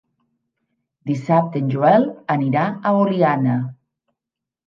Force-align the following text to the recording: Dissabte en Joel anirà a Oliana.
Dissabte 1.09 1.61
en 1.63 1.67
Joel 1.75 2.07
anirà 2.37 2.63
a 2.71 2.93
Oliana. 3.03 3.59